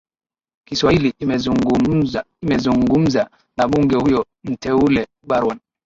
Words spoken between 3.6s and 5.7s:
bunge huyo mteule barwan